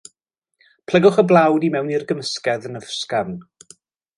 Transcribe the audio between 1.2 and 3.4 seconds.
y blawd i mewn i'r gymysgedd yn ysgafn.